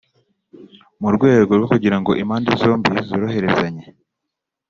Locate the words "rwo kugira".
1.57-1.97